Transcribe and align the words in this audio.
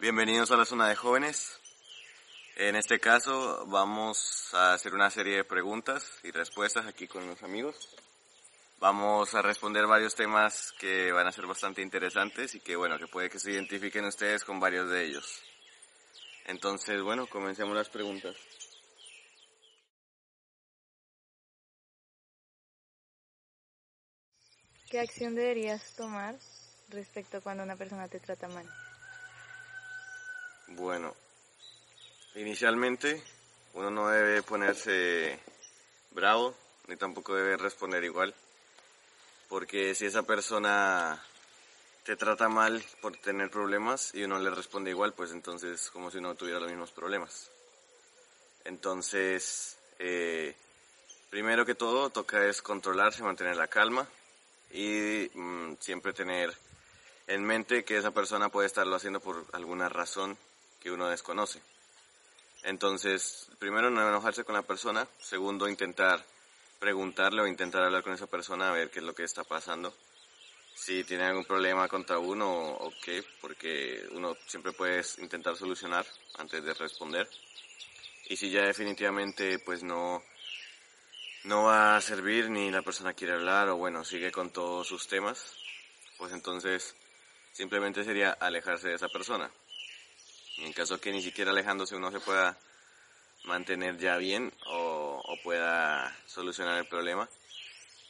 Bienvenidos 0.00 0.50
a 0.52 0.56
la 0.56 0.64
zona 0.64 0.88
de 0.88 0.96
jóvenes. 0.96 1.60
En 2.56 2.76
este 2.76 2.98
caso 2.98 3.66
vamos 3.66 4.48
a 4.54 4.72
hacer 4.72 4.94
una 4.94 5.10
serie 5.10 5.36
de 5.36 5.44
preguntas 5.44 6.10
y 6.22 6.30
respuestas 6.30 6.86
aquí 6.86 7.06
con 7.06 7.26
los 7.26 7.42
amigos. 7.42 7.76
Vamos 8.78 9.34
a 9.34 9.42
responder 9.42 9.86
varios 9.86 10.14
temas 10.14 10.72
que 10.78 11.12
van 11.12 11.26
a 11.26 11.32
ser 11.32 11.46
bastante 11.46 11.82
interesantes 11.82 12.54
y 12.54 12.60
que 12.60 12.74
bueno, 12.74 12.98
que 12.98 13.06
puede 13.06 13.28
que 13.28 13.38
se 13.38 13.50
identifiquen 13.50 14.06
ustedes 14.06 14.44
con 14.44 14.58
varios 14.58 14.88
de 14.88 15.04
ellos. 15.04 15.42
Entonces, 16.46 17.02
bueno, 17.02 17.26
comencemos 17.26 17.76
las 17.76 17.90
preguntas. 17.90 18.34
¿Qué 24.88 25.00
acción 25.00 25.34
deberías 25.34 25.94
tomar 25.96 26.38
respecto 26.88 27.36
a 27.36 27.40
cuando 27.42 27.62
una 27.62 27.76
persona 27.76 28.08
te 28.08 28.18
trata 28.18 28.48
mal? 28.48 28.66
Bueno, 30.76 31.14
inicialmente 32.34 33.22
uno 33.74 33.90
no 33.90 34.08
debe 34.08 34.42
ponerse 34.42 35.38
bravo 36.12 36.54
ni 36.88 36.96
tampoco 36.96 37.34
debe 37.34 37.58
responder 37.58 38.02
igual, 38.04 38.34
porque 39.48 39.94
si 39.94 40.06
esa 40.06 40.22
persona 40.22 41.22
te 42.04 42.16
trata 42.16 42.48
mal 42.48 42.82
por 43.02 43.16
tener 43.18 43.50
problemas 43.50 44.14
y 44.14 44.24
uno 44.24 44.38
le 44.38 44.50
responde 44.50 44.90
igual, 44.90 45.12
pues 45.12 45.32
entonces 45.32 45.90
como 45.90 46.10
si 46.10 46.18
uno 46.18 46.34
tuviera 46.34 46.58
los 46.58 46.70
mismos 46.70 46.90
problemas. 46.90 47.50
Entonces, 48.64 49.76
eh, 49.98 50.54
primero 51.28 51.66
que 51.66 51.74
todo, 51.74 52.08
toca 52.08 52.46
es 52.46 52.62
controlarse, 52.62 53.22
mantener 53.22 53.56
la 53.56 53.68
calma 53.68 54.08
y 54.70 55.30
mm, 55.34 55.74
siempre 55.80 56.14
tener 56.14 56.56
en 57.26 57.44
mente 57.44 57.84
que 57.84 57.98
esa 57.98 58.10
persona 58.10 58.48
puede 58.48 58.68
estarlo 58.68 58.96
haciendo 58.96 59.20
por 59.20 59.44
alguna 59.52 59.90
razón 59.90 60.38
que 60.82 60.90
uno 60.90 61.08
desconoce. 61.08 61.60
Entonces, 62.64 63.48
primero 63.58 63.90
no 63.90 64.06
enojarse 64.06 64.44
con 64.44 64.54
la 64.54 64.62
persona, 64.62 65.06
segundo 65.20 65.68
intentar 65.68 66.24
preguntarle 66.78 67.42
o 67.42 67.46
intentar 67.46 67.82
hablar 67.82 68.02
con 68.02 68.12
esa 68.12 68.26
persona 68.26 68.68
a 68.68 68.72
ver 68.72 68.90
qué 68.90 68.98
es 68.98 69.04
lo 69.04 69.14
que 69.14 69.22
está 69.22 69.44
pasando, 69.44 69.94
si 70.74 71.04
tiene 71.04 71.24
algún 71.24 71.44
problema 71.44 71.86
contra 71.86 72.18
uno 72.18 72.50
o, 72.50 72.92
qué, 73.04 73.24
porque 73.40 74.04
uno 74.12 74.36
siempre 74.46 74.72
puede 74.72 75.02
intentar 75.18 75.56
solucionar 75.56 76.04
antes 76.38 76.64
de 76.64 76.74
responder. 76.74 77.28
Y 78.28 78.36
si 78.36 78.50
ya 78.50 78.62
definitivamente 78.62 79.58
pues 79.60 79.82
no, 79.82 80.22
no 81.44 81.64
va 81.64 81.96
a 81.96 82.00
servir 82.00 82.50
ni 82.50 82.70
la 82.70 82.82
persona 82.82 83.14
quiere 83.14 83.34
hablar 83.34 83.68
o 83.68 83.76
bueno, 83.76 84.04
sigue 84.04 84.32
con 84.32 84.50
todos 84.50 84.88
sus 84.88 85.06
temas, 85.06 85.54
pues 86.18 86.32
entonces 86.32 86.96
simplemente 87.52 88.04
sería 88.04 88.32
alejarse 88.32 88.88
de 88.88 88.94
esa 88.94 89.08
persona. 89.08 89.50
En 90.58 90.72
caso 90.72 91.00
que 91.00 91.12
ni 91.12 91.22
siquiera 91.22 91.50
alejándose 91.50 91.96
uno 91.96 92.10
se 92.10 92.20
pueda 92.20 92.58
mantener 93.44 93.98
ya 93.98 94.16
bien 94.16 94.52
o, 94.66 95.20
pueda 95.42 96.16
solucionar 96.26 96.78
el 96.78 96.86
problema, 96.86 97.28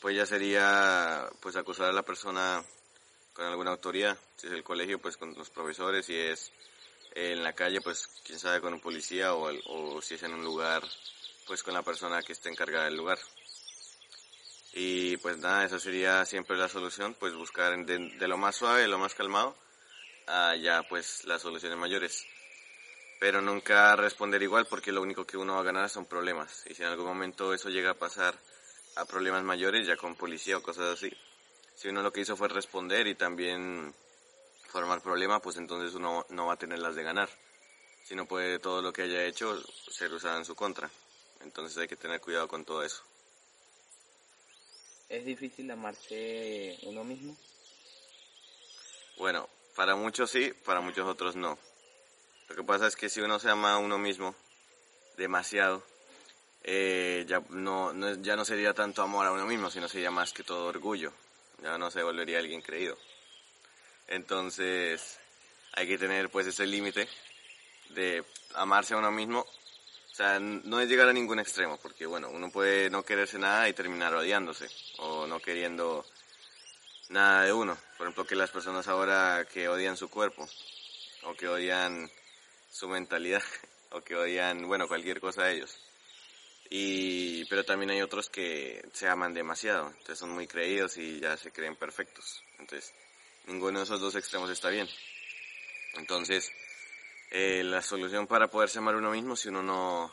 pues 0.01 0.17
ya 0.17 0.27
sería 0.27 1.31
pues 1.41 1.57
acusar 1.57 1.89
a 1.89 1.93
la 1.93 2.03
persona 2.03 2.63
con 3.33 3.47
alguna 3.47 3.71
autoridad, 3.71 4.19
si 4.37 4.49
es 4.49 4.53
el 4.53 4.63
colegio 4.63 4.99
pues 4.99 5.17
con 5.17 5.33
los 5.35 5.49
profesores, 5.49 6.05
si 6.05 6.15
es 6.15 6.53
en 7.15 7.43
la 7.43 7.55
calle 7.55 7.81
pues 7.81 8.09
quién 8.25 8.39
sabe 8.39 8.61
con 8.61 8.75
un 8.75 8.81
policía 8.81 9.35
o, 9.35 9.51
o 9.67 10.03
si 10.03 10.15
es 10.15 10.23
en 10.25 10.35
un 10.35 10.45
lugar 10.45 10.83
pues 11.47 11.63
con 11.63 11.73
la 11.73 11.83
persona 11.83 12.23
que 12.23 12.33
esté 12.33 12.51
encargada 12.51 12.85
del 12.85 12.97
lugar. 12.97 13.19
Y 14.75 15.17
pues 15.19 15.39
nada, 15.39 15.65
esa 15.65 15.79
sería 15.79 16.25
siempre 16.25 16.57
la 16.57 16.69
solución, 16.69 17.15
pues 17.19 17.35
buscar 17.35 17.77
de, 17.85 17.99
de 17.99 18.29
lo 18.29 18.39
más 18.39 18.57
suave, 18.57 18.83
de 18.83 18.89
lo 18.89 18.99
más 18.99 19.15
calmado, 19.15 19.55
a 20.27 20.57
ya 20.57 20.83
pues 20.89 21.25
las 21.25 21.43
soluciones 21.43 21.79
mayores. 21.79 22.27
Pero 23.23 23.41
nunca 23.41 23.95
responder 23.95 24.43
igual 24.43 24.67
porque 24.67 24.91
lo 24.91 25.01
único 25.01 25.25
que 25.25 25.37
uno 25.37 25.55
va 25.55 25.61
a 25.61 25.63
ganar 25.63 25.89
son 25.89 26.07
problemas. 26.07 26.65
Y 26.67 26.75
si 26.75 26.83
en 26.83 26.89
algún 26.89 27.07
momento 27.07 27.55
eso 27.55 27.69
llega 27.69 27.93
a 27.93 27.95
pasar 27.95 28.35
a 28.97 29.05
problemas 29.05 29.45
mayores, 29.45 29.87
ya 29.87 29.97
con 29.97 30.17
policía 30.17 30.57
o 30.57 30.63
cosas 30.63 30.95
así, 30.95 31.09
si 31.77 31.87
uno 31.87 32.03
lo 32.03 32.13
que 32.13 32.23
hizo 32.23 32.37
fue 32.37 32.49
responder 32.49 33.07
y 33.07 33.15
también 33.15 33.95
formar 34.67 35.03
problemas, 35.03 35.41
pues 35.41 35.57
entonces 35.57 35.95
uno 35.95 36.27
no 36.31 36.47
va 36.47 36.55
a 36.55 36.59
tener 36.59 36.81
las 36.81 36.97
de 36.97 37.05
ganar. 37.05 37.29
Si 38.03 38.17
no 38.17 38.27
puede 38.27 38.59
todo 38.59 38.83
lo 38.83 38.93
que 38.93 39.03
haya 39.03 39.25
hecho 39.25 39.57
ser 39.89 40.13
usado 40.13 40.39
en 40.39 40.45
su 40.45 40.57
contra. 40.57 40.91
Entonces 41.43 41.79
hay 41.79 41.87
que 41.87 41.95
tener 41.95 42.21
cuidado 42.21 42.49
con 42.49 42.65
todo 42.65 42.83
eso. 42.83 43.05
¿Es 45.09 45.25
difícil 45.25 45.71
amarse 45.71 46.77
uno 46.83 47.05
mismo? 47.05 47.37
Bueno, 49.17 49.49
para 49.77 49.95
muchos 49.95 50.29
sí, 50.29 50.53
para 50.65 50.81
muchos 50.81 51.07
otros 51.07 51.37
no. 51.37 51.57
Lo 52.53 52.57
que 52.57 52.65
pasa 52.65 52.87
es 52.87 52.97
que 52.97 53.09
si 53.09 53.23
uno 53.23 53.39
se 53.39 53.49
ama 53.49 53.73
a 53.73 53.79
uno 53.79 53.97
mismo 53.97 54.35
demasiado, 55.17 55.83
eh, 56.63 57.25
ya, 57.27 57.43
no, 57.49 57.95
no, 57.95 58.15
ya 58.17 58.37
no 58.37 58.45
sería 58.45 58.75
tanto 58.75 59.01
amor 59.01 59.27
a 59.27 59.33
uno 59.33 59.47
mismo, 59.47 59.71
sino 59.71 59.89
sería 59.89 60.11
más 60.11 60.35
que 60.35 60.45
todo 60.45 60.67
orgullo. 60.67 61.15
Ya 61.63 61.79
no 61.79 61.91
se 61.91 62.03
volvería 62.03 62.41
alguien 62.41 62.61
creído. 62.61 62.99
Entonces, 64.07 65.19
hay 65.73 65.89
que 65.89 65.97
tener 65.97 66.29
pues 66.29 66.47
ese 66.47 66.67
límite 66.67 67.09
de 67.89 68.23
amarse 68.55 68.93
a 68.93 68.99
uno 68.99 69.11
mismo 69.11 69.47
o 70.13 70.15
sea, 70.15 70.39
no 70.39 70.79
es 70.79 70.91
llegar 70.91 71.09
a 71.09 71.13
ningún 71.15 71.39
extremo, 71.39 71.79
porque 71.79 72.05
bueno, 72.05 72.29
uno 72.29 72.51
puede 72.51 72.91
no 72.91 73.03
quererse 73.03 73.39
nada 73.39 73.67
y 73.71 73.73
terminar 73.73 74.15
odiándose, 74.15 74.69
o 74.99 75.27
no 75.27 75.41
queriendo 75.41 76.05
nada 77.09 77.45
de 77.45 77.53
uno. 77.55 77.79
Por 77.97 78.07
ejemplo, 78.07 78.27
que 78.27 78.37
las 78.37 78.51
personas 78.51 78.89
ahora 78.89 79.47
que 79.51 79.71
odian 79.71 79.97
su 79.97 80.11
cuerpo, 80.11 80.47
o 81.23 81.35
que 81.35 81.49
odian 81.49 82.11
su 82.73 82.89
mentalidad, 82.89 83.43
o 83.91 84.01
que 84.01 84.17
odian, 84.17 84.67
bueno, 84.67 84.89
cualquier 84.89 85.21
cosa 85.21 85.45
de 85.45 85.57
ellos. 85.57 85.79
Y, 86.71 87.45
pero 87.47 87.65
también 87.65 87.91
hay 87.91 88.01
otros 88.01 88.31
que 88.31 88.83
se 88.95 89.07
aman 89.07 89.35
demasiado, 89.35 89.89
entonces 89.89 90.19
son 90.19 90.31
muy 90.31 90.47
creídos 90.47 90.97
y 90.97 91.21
ya 91.21 91.37
se 91.37 91.53
creen 91.53 91.77
perfectos. 91.77 92.43
Entonces, 92.59 92.95
ninguno 93.47 93.81
de 93.81 93.85
esos 93.85 94.01
dos 94.01 94.17
extremos 94.17 94.49
está 94.51 94.71
bien. 94.71 94.89
Entonces, 95.95 96.51
eh, 97.31 97.63
la 97.63 97.83
solución 97.83 98.27
para 98.27 98.49
poderse 98.49 98.79
amar 98.79 98.97
uno 98.97 99.11
mismo 99.11 99.37
si 99.37 99.51
uno 99.51 99.63
no, 99.63 100.11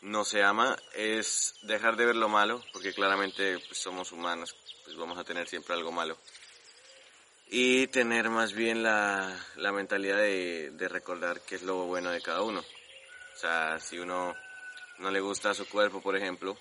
no 0.00 0.24
se 0.24 0.42
ama 0.42 0.78
es 0.94 1.54
dejar 1.62 1.96
de 1.96 2.06
ver 2.06 2.16
lo 2.16 2.30
malo, 2.30 2.64
porque 2.72 2.94
claramente 2.94 3.58
pues, 3.58 3.78
somos 3.78 4.12
humanos, 4.12 4.56
pues 4.84 4.96
vamos 4.96 5.18
a 5.18 5.24
tener 5.24 5.46
siempre 5.46 5.74
algo 5.74 5.92
malo. 5.92 6.16
Y 7.54 7.86
tener 7.88 8.30
más 8.30 8.54
bien 8.54 8.82
la, 8.82 9.38
la 9.56 9.72
mentalidad 9.72 10.16
de, 10.16 10.70
de 10.70 10.88
recordar 10.88 11.42
qué 11.42 11.56
es 11.56 11.62
lo 11.62 11.84
bueno 11.84 12.10
de 12.10 12.22
cada 12.22 12.40
uno. 12.40 12.60
O 12.60 13.38
sea, 13.38 13.78
si 13.78 13.98
uno 13.98 14.34
no 15.00 15.10
le 15.10 15.20
gusta 15.20 15.52
su 15.52 15.68
cuerpo, 15.68 16.00
por 16.00 16.16
ejemplo, 16.16 16.56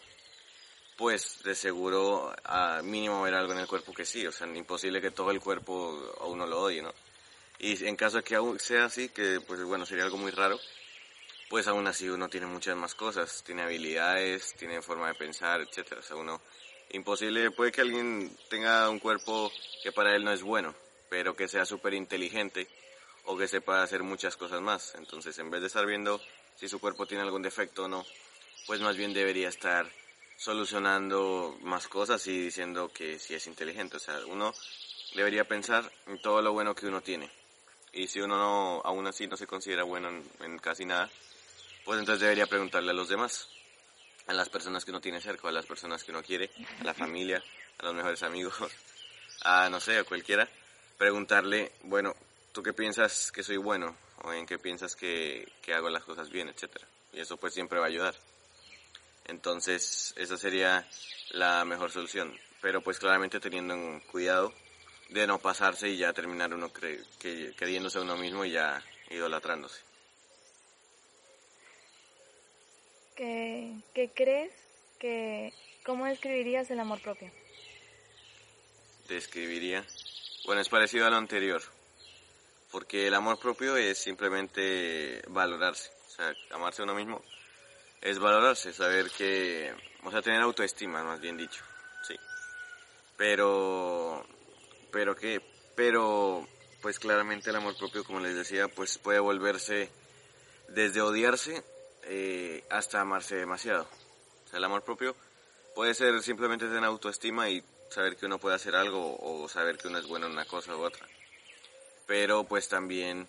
pues 0.97 1.41
de 1.45 1.55
seguro 1.55 2.35
a 2.43 2.81
mínimo 2.83 3.21
ver 3.21 3.35
algo 3.35 3.53
en 3.53 3.59
el 3.59 3.67
cuerpo 3.67 3.93
que 3.93 4.03
sí, 4.03 4.27
o 4.27 4.33
sea, 4.33 4.47
imposible 4.47 4.99
que 4.99 5.11
todo 5.11 5.31
el 5.31 5.39
cuerpo 5.39 6.13
a 6.19 6.25
uno 6.25 6.45
lo 6.45 6.63
odie, 6.63 6.81
¿no? 6.81 6.93
Y 7.57 7.85
en 7.85 7.95
caso 7.95 8.17
de 8.17 8.23
que 8.23 8.35
aún 8.35 8.59
sea 8.59 8.83
así, 8.83 9.07
que 9.07 9.39
pues 9.39 9.63
bueno, 9.63 9.85
sería 9.85 10.03
algo 10.03 10.17
muy 10.17 10.31
raro, 10.31 10.59
pues 11.49 11.67
aún 11.67 11.87
así 11.87 12.09
uno 12.09 12.27
tiene 12.27 12.47
muchas 12.47 12.75
más 12.75 12.95
cosas, 12.95 13.43
tiene 13.45 13.61
habilidades, 13.61 14.55
tiene 14.55 14.81
forma 14.81 15.07
de 15.07 15.15
pensar, 15.15 15.61
etcétera. 15.61 16.01
O 16.01 16.03
sea, 16.03 16.17
uno, 16.17 16.41
imposible, 16.93 17.51
puede 17.51 17.71
que 17.71 17.81
alguien 17.81 18.35
tenga 18.49 18.89
un 18.89 18.99
cuerpo 18.99 19.51
que 19.83 19.91
para 19.91 20.15
él 20.15 20.23
no 20.23 20.31
es 20.31 20.41
bueno, 20.41 20.75
pero 21.09 21.35
que 21.35 21.47
sea 21.47 21.65
súper 21.65 21.93
inteligente 21.93 22.67
o 23.25 23.37
que 23.37 23.47
sepa 23.47 23.83
hacer 23.83 24.03
muchas 24.03 24.37
cosas 24.37 24.61
más. 24.61 24.95
Entonces, 24.95 25.37
en 25.39 25.49
vez 25.49 25.61
de 25.61 25.67
estar 25.67 25.85
viendo 25.85 26.21
si 26.55 26.67
su 26.67 26.79
cuerpo 26.79 27.05
tiene 27.05 27.23
algún 27.23 27.41
defecto 27.41 27.85
o 27.85 27.87
no, 27.87 28.05
pues 28.67 28.81
más 28.81 28.95
bien 28.95 29.13
debería 29.13 29.49
estar 29.49 29.89
solucionando 30.37 31.57
más 31.61 31.87
cosas 31.87 32.25
y 32.27 32.39
diciendo 32.39 32.91
que 32.93 33.19
sí 33.19 33.33
es 33.35 33.47
inteligente. 33.47 33.97
O 33.97 33.99
sea, 33.99 34.19
uno 34.27 34.53
debería 35.15 35.47
pensar 35.47 35.91
en 36.07 36.21
todo 36.21 36.41
lo 36.41 36.53
bueno 36.53 36.75
que 36.75 36.87
uno 36.87 37.01
tiene 37.01 37.29
y 37.93 38.07
si 38.07 38.21
uno 38.21 38.37
no, 38.37 38.81
aún 38.83 39.07
así 39.07 39.27
no 39.27 39.37
se 39.37 39.47
considera 39.47 39.83
bueno 39.83 40.09
en, 40.39 40.59
casi 40.59 40.85
nada, 40.85 41.09
pues 41.83 41.99
entonces 41.99 42.21
debería 42.21 42.47
preguntarle 42.47 42.91
a 42.91 42.93
los 42.93 43.09
demás, 43.09 43.49
a 44.31 44.33
las 44.33 44.49
personas 44.49 44.85
que 44.85 44.91
uno 44.91 45.01
tiene 45.01 45.19
cerca, 45.19 45.49
a 45.49 45.51
las 45.51 45.65
personas 45.65 46.03
que 46.03 46.11
uno 46.11 46.23
quiere, 46.23 46.49
a 46.79 46.83
la 46.85 46.93
familia, 46.93 47.43
a 47.79 47.85
los 47.85 47.93
mejores 47.93 48.23
amigos, 48.23 48.55
a 49.43 49.69
no 49.69 49.79
sé, 49.81 49.97
a 49.97 50.05
cualquiera, 50.05 50.47
preguntarle, 50.97 51.73
bueno, 51.83 52.15
¿tú 52.53 52.63
qué 52.63 52.71
piensas 52.71 53.31
que 53.31 53.43
soy 53.43 53.57
bueno? 53.57 53.95
¿O 54.23 54.31
en 54.31 54.45
qué 54.45 54.57
piensas 54.57 54.95
que, 54.95 55.51
hago 55.75 55.89
las 55.89 56.05
cosas 56.05 56.29
bien, 56.29 56.47
etcétera? 56.47 56.87
Y 57.11 57.19
eso 57.19 57.35
pues 57.35 57.53
siempre 57.53 57.79
va 57.79 57.85
a 57.85 57.89
ayudar. 57.89 58.15
Entonces, 59.25 60.13
esa 60.15 60.37
sería 60.37 60.87
la 61.31 61.65
mejor 61.65 61.91
solución. 61.91 62.33
Pero 62.61 62.81
pues 62.81 62.99
claramente 62.99 63.39
teniendo 63.39 63.73
en 63.73 63.99
cuidado 64.01 64.53
de 65.09 65.27
no 65.27 65.39
pasarse 65.39 65.89
y 65.89 65.97
ya 65.97 66.13
terminar 66.13 66.53
uno 66.53 66.71
cre 66.71 67.01
a 67.01 67.99
uno 67.99 68.15
mismo 68.15 68.45
y 68.45 68.51
ya 68.51 68.81
idolatrándose. 69.09 69.90
¿Qué, 73.21 73.75
¿Qué, 73.93 74.09
crees 74.09 74.51
que... 74.97 75.53
¿Cómo 75.85 76.07
describirías 76.07 76.71
el 76.71 76.79
amor 76.79 76.99
propio? 77.03 77.29
Describiría... 79.07 79.85
Bueno, 80.45 80.59
es 80.59 80.69
parecido 80.69 81.05
a 81.05 81.11
lo 81.11 81.17
anterior. 81.17 81.61
porque 82.71 83.05
el 83.05 83.13
amor 83.13 83.37
propio 83.37 83.77
es 83.77 83.99
simplemente 83.99 85.21
valorarse, 85.27 85.91
o 86.07 86.09
sea, 86.09 86.33
amarse 86.49 86.81
a 86.81 86.85
uno 86.85 86.95
mismo 86.95 87.21
es 88.01 88.17
valorarse, 88.17 88.73
saber 88.73 89.11
que, 89.11 89.71
o 90.03 90.09
sea, 90.09 90.23
tener 90.23 90.41
autoestima, 90.41 91.03
más 91.03 91.21
bien 91.21 91.37
dicho, 91.37 91.63
sí. 92.07 92.15
Pero, 93.17 94.25
pero 94.91 95.15
que, 95.15 95.39
pero, 95.75 96.47
pues 96.81 96.97
claramente 96.97 97.51
el 97.51 97.57
amor 97.57 97.77
propio, 97.77 98.03
como 98.03 98.19
les 98.19 98.33
decía, 98.33 98.67
pues 98.67 98.97
puede 98.97 99.19
volverse 99.19 99.91
desde 100.69 101.01
odiarse 101.01 101.63
eh, 102.03 102.63
hasta 102.69 103.01
amarse 103.01 103.35
demasiado. 103.35 103.87
O 104.45 104.49
sea, 104.49 104.57
el 104.57 104.63
amor 104.63 104.83
propio 104.83 105.15
puede 105.75 105.93
ser 105.93 106.21
simplemente 106.21 106.65
tener 106.65 106.83
autoestima 106.83 107.49
y 107.49 107.63
saber 107.89 108.15
que 108.15 108.25
uno 108.25 108.39
puede 108.39 108.55
hacer 108.55 108.75
algo 108.75 109.17
o 109.19 109.47
saber 109.49 109.77
que 109.77 109.87
uno 109.87 109.97
es 109.97 110.07
bueno 110.07 110.27
en 110.27 110.33
una 110.33 110.45
cosa 110.45 110.75
u 110.75 110.81
otra. 110.81 111.05
Pero 112.07 112.43
pues 112.43 112.67
también 112.67 113.27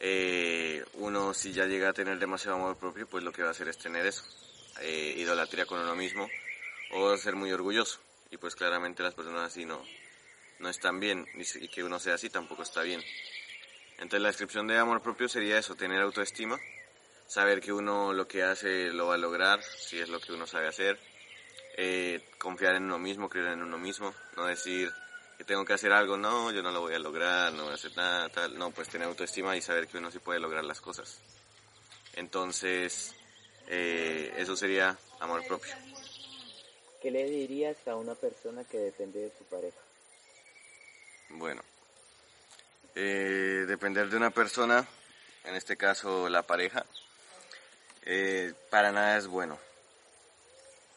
eh, 0.00 0.84
uno 0.94 1.34
si 1.34 1.52
ya 1.52 1.66
llega 1.66 1.90
a 1.90 1.92
tener 1.92 2.18
demasiado 2.18 2.56
amor 2.56 2.76
propio, 2.76 3.06
pues 3.06 3.22
lo 3.22 3.32
que 3.32 3.42
va 3.42 3.48
a 3.48 3.52
hacer 3.52 3.68
es 3.68 3.78
tener 3.78 4.06
eso, 4.06 4.24
eh, 4.80 5.14
idolatría 5.16 5.66
con 5.66 5.80
uno 5.80 5.94
mismo 5.94 6.28
o 6.92 7.16
ser 7.16 7.36
muy 7.36 7.52
orgulloso. 7.52 8.00
Y 8.30 8.36
pues 8.36 8.54
claramente 8.54 9.02
las 9.02 9.14
personas 9.14 9.42
así 9.42 9.64
no, 9.64 9.82
no 10.60 10.68
están 10.68 11.00
bien 11.00 11.26
y 11.34 11.68
que 11.68 11.84
uno 11.84 11.98
sea 11.98 12.14
así 12.14 12.30
tampoco 12.30 12.62
está 12.62 12.82
bien. 12.82 13.02
Entonces 13.94 14.22
la 14.22 14.28
descripción 14.28 14.66
de 14.66 14.78
amor 14.78 15.02
propio 15.02 15.28
sería 15.28 15.58
eso, 15.58 15.74
tener 15.74 16.00
autoestima, 16.00 16.58
saber 17.30 17.60
que 17.60 17.72
uno 17.72 18.12
lo 18.12 18.26
que 18.26 18.42
hace 18.42 18.88
lo 18.88 19.06
va 19.06 19.14
a 19.14 19.18
lograr, 19.18 19.62
si 19.62 20.00
es 20.00 20.08
lo 20.08 20.18
que 20.18 20.32
uno 20.32 20.48
sabe 20.48 20.66
hacer, 20.66 20.98
eh, 21.76 22.20
confiar 22.38 22.74
en 22.74 22.82
uno 22.82 22.98
mismo, 22.98 23.28
creer 23.28 23.52
en 23.52 23.62
uno 23.62 23.78
mismo, 23.78 24.12
no 24.36 24.46
decir 24.46 24.92
que 25.38 25.44
tengo 25.44 25.64
que 25.64 25.72
hacer 25.72 25.92
algo, 25.92 26.16
no, 26.16 26.50
yo 26.50 26.60
no 26.60 26.72
lo 26.72 26.80
voy 26.80 26.94
a 26.94 26.98
lograr, 26.98 27.52
no 27.52 27.62
voy 27.62 27.70
a 27.72 27.76
hacer 27.76 27.96
nada, 27.96 28.28
tal, 28.30 28.58
no, 28.58 28.72
pues 28.72 28.88
tener 28.88 29.06
autoestima 29.06 29.56
y 29.56 29.62
saber 29.62 29.86
que 29.86 29.98
uno 29.98 30.10
sí 30.10 30.18
puede 30.18 30.40
lograr 30.40 30.64
las 30.64 30.80
cosas. 30.80 31.20
Entonces, 32.14 33.14
eh, 33.68 34.34
eso 34.36 34.56
sería 34.56 34.98
amor 35.20 35.46
propio. 35.46 35.72
¿Qué 37.00 37.12
le 37.12 37.30
dirías 37.30 37.76
a 37.86 37.94
una 37.94 38.16
persona 38.16 38.64
que 38.64 38.76
depende 38.76 39.20
de 39.20 39.32
su 39.38 39.44
pareja? 39.44 39.78
Bueno, 41.28 41.62
eh, 42.96 43.66
depender 43.68 44.08
de 44.08 44.16
una 44.16 44.30
persona, 44.30 44.84
en 45.44 45.54
este 45.54 45.76
caso 45.76 46.28
la 46.28 46.42
pareja, 46.42 46.84
eh, 48.02 48.54
para 48.70 48.92
nada 48.92 49.16
es 49.16 49.26
bueno. 49.26 49.58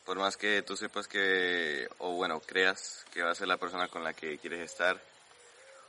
Por 0.06 0.18
más 0.18 0.36
que 0.36 0.62
tú 0.62 0.76
sepas 0.76 1.08
que, 1.08 1.88
o 2.00 2.12
bueno, 2.14 2.42
creas 2.42 3.06
que 3.14 3.24
va 3.24 3.32
a 3.32 3.36
ser 3.36 3.48
la 3.48 3.58
persona 3.58 3.88
con 3.88 4.04
la 4.04 4.14
que 4.14 4.38
quieres 4.38 4.60
estar, 4.60 5.00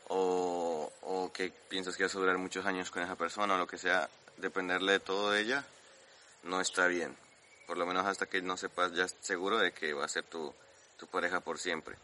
o, 0.09 0.93
o 1.03 1.33
que 1.33 1.51
piensas 1.69 1.97
que 1.97 2.05
vas 2.05 2.15
a 2.15 2.19
durar 2.19 2.39
muchos 2.39 2.67
años 2.67 2.91
con 2.91 3.03
esa 3.03 3.17
persona 3.17 3.55
o 3.55 3.59
lo 3.59 3.67
que 3.67 3.79
sea, 3.79 4.09
dependerle 4.37 4.93
de 4.93 5.01
todo 5.01 5.31
de 5.31 5.41
ella 5.41 5.65
no 6.45 6.61
está 6.61 6.87
bien. 6.87 7.17
Por 7.67 7.79
lo 7.79 7.87
menos 7.87 8.07
hasta 8.07 8.27
que 8.27 8.43
no 8.43 8.57
sepas 8.57 8.93
ya 8.93 9.09
seguro 9.09 9.59
de 9.59 9.73
que 9.73 9.95
va 9.95 10.05
a 10.05 10.09
ser 10.09 10.25
tu, 10.25 10.55
tu 10.99 11.07
pareja 11.07 11.41
por 11.41 11.59
siempre. 11.59 11.97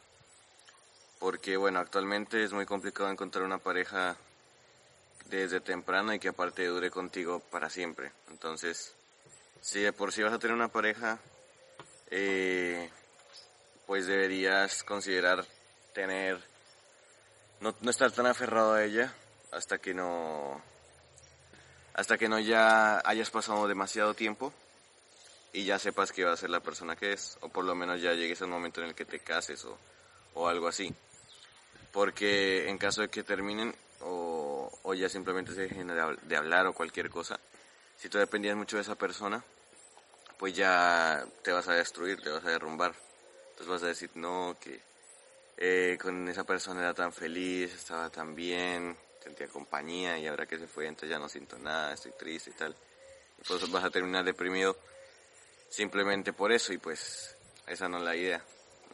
Porque 1.19 1.57
bueno, 1.57 1.79
actualmente 1.79 2.43
es 2.43 2.53
muy 2.53 2.65
complicado 2.65 3.11
encontrar 3.11 3.45
una 3.45 3.59
pareja 3.59 4.17
desde 5.27 5.61
temprano 5.61 6.15
y 6.15 6.19
que 6.19 6.29
aparte 6.29 6.67
dure 6.67 6.91
contigo 6.91 7.41
para 7.41 7.69
siempre. 7.69 8.11
Entonces, 8.31 8.95
si 9.61 9.81
de 9.81 9.93
por 9.93 10.13
sí 10.13 10.23
vas 10.23 10.33
a 10.33 10.39
tener 10.39 10.55
una 10.55 10.69
pareja, 10.69 11.19
eh, 12.11 12.91
pues 13.87 14.07
deberías 14.07 14.83
considerar 14.85 15.45
tener, 15.93 16.39
no, 17.61 17.75
estar 17.91 18.11
tan 18.13 18.27
aferrado 18.27 18.75
a 18.75 18.85
ella 18.85 19.13
hasta 19.53 19.79
que 19.79 19.95
no, 19.95 20.61
hasta 21.95 22.17
que 22.17 22.29
no 22.29 22.39
ya 22.39 23.01
hayas 23.05 23.31
pasado 23.31 23.69
demasiado 23.69 24.15
tiempo 24.15 24.53
y 25.53 25.65
ya 25.65 25.79
sepas 25.79 26.13
que 26.13 26.25
va 26.25 26.33
a 26.33 26.37
ser 26.37 26.51
la 26.51 26.61
persona 26.61 26.97
que 26.97 27.13
es, 27.13 27.37
o 27.41 27.49
por 27.49 27.65
lo 27.65 27.75
menos 27.75 28.01
ya 28.01 28.15
llegues 28.15 28.41
al 28.43 28.49
momento 28.49 28.81
en 28.81 28.89
el 28.89 28.95
que 28.95 29.05
te 29.05 29.21
cases 29.21 29.65
o, 29.65 29.77
o 30.35 30.49
algo 30.49 30.69
así. 30.69 30.95
Porque 31.93 32.69
en 32.69 32.79
caso 32.79 33.03
de 33.03 33.09
que 33.09 33.25
terminen 33.25 33.75
o, 34.01 34.71
o 34.83 34.95
ya 34.95 35.09
simplemente 35.09 35.53
se 35.53 35.63
dejen 35.63 35.89
de 36.23 36.37
hablar 36.37 36.67
o 36.69 36.73
cualquier 36.73 37.11
cosa, 37.11 37.41
si 38.01 38.09
tú 38.09 38.17
dependías 38.17 38.57
mucho 38.57 38.77
de 38.77 38.83
esa 38.83 38.95
persona, 38.95 39.45
pues 40.39 40.57
ya 40.57 41.23
te 41.43 41.53
vas 41.53 41.69
a 41.69 41.75
destruir, 41.75 42.23
te 42.23 42.31
vas 42.31 42.43
a 42.47 42.51
derrumbar. 42.51 42.95
Entonces 43.51 43.67
vas 43.69 43.83
a 43.83 43.89
decir, 43.89 44.11
no, 44.15 44.57
que 44.59 44.81
eh, 45.59 45.99
con 46.01 46.27
esa 46.27 46.45
persona 46.45 46.81
era 46.81 46.95
tan 46.95 47.13
feliz, 47.13 47.75
estaba 47.75 48.09
tan 48.09 48.35
bien, 48.35 48.97
sentía 49.23 49.49
compañía 49.49 50.19
y 50.19 50.27
ahora 50.27 50.47
que 50.47 50.59
se 50.59 50.67
fue 50.67 50.87
entonces 50.87 51.11
ya 51.11 51.19
no 51.19 51.29
siento 51.29 51.59
nada, 51.59 51.93
estoy 51.93 52.13
triste 52.13 52.49
y 52.51 52.55
tal. 52.55 52.75
Y 53.39 53.71
vas 53.71 53.85
a 53.85 53.91
terminar 53.91 54.25
deprimido 54.25 54.79
simplemente 55.69 56.33
por 56.33 56.53
eso 56.53 56.73
y 56.73 56.79
pues 56.79 57.37
esa 57.67 57.87
no 57.91 57.99
es 57.99 58.05
la 58.05 58.17
idea. 58.17 58.43